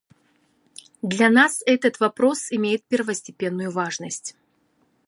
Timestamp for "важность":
3.69-4.35